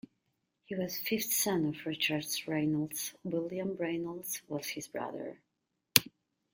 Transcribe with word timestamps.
He 0.65 0.73
was 0.73 0.97
fifth 0.97 1.31
son 1.31 1.63
of 1.63 1.85
Richard 1.85 2.23
Rainolds; 2.47 3.13
William 3.23 3.75
Rainolds 3.77 4.41
was 4.47 4.69
his 4.69 4.87
brother. 4.87 5.39